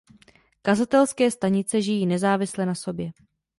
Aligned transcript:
Kazatelské 0.61 1.31
stanice 1.31 1.81
žijí 1.81 2.05
nezávisle 2.05 2.65
na 2.65 2.75
sobě. 2.75 3.11